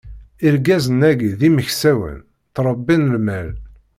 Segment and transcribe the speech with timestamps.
[0.47, 2.17] Irgazen-agi d imeksawen,
[2.47, 3.49] ttṛebbin lmal.